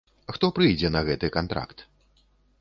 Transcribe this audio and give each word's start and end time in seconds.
Хто 0.37 0.47
прыйдзе 0.55 0.91
на 0.95 1.03
гэты 1.09 1.29
кантракт? 1.37 1.85